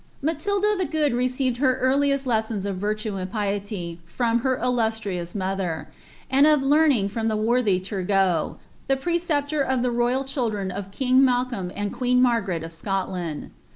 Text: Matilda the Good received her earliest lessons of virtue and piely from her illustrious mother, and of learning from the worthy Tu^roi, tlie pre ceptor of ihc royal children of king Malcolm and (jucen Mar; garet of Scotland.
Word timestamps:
Matilda 0.19 0.73
the 0.75 0.85
Good 0.85 1.13
received 1.13 1.57
her 1.57 1.75
earliest 1.75 2.25
lessons 2.25 2.65
of 2.65 2.77
virtue 2.77 3.17
and 3.17 3.31
piely 3.31 3.99
from 4.03 4.39
her 4.39 4.57
illustrious 4.57 5.35
mother, 5.35 5.89
and 6.27 6.47
of 6.47 6.63
learning 6.63 7.09
from 7.09 7.27
the 7.27 7.37
worthy 7.37 7.79
Tu^roi, 7.79 8.57
tlie 8.89 8.99
pre 8.99 9.19
ceptor 9.19 9.61
of 9.63 9.81
ihc 9.81 9.95
royal 9.95 10.23
children 10.23 10.71
of 10.71 10.89
king 10.89 11.23
Malcolm 11.23 11.71
and 11.75 11.93
(jucen 11.93 12.17
Mar; 12.17 12.41
garet 12.41 12.63
of 12.63 12.73
Scotland. 12.73 13.51